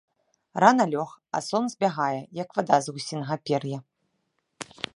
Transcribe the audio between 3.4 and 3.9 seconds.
пер'я.